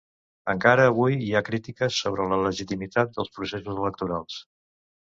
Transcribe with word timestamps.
Encara 0.53 0.87
avui 0.93 1.17
hi 1.25 1.29
ha 1.35 1.43
crítiques 1.51 2.01
sobre 2.07 2.27
la 2.35 2.41
legitimitat 2.49 3.17
dels 3.21 3.35
processos 3.39 3.83
electorals. 3.87 4.43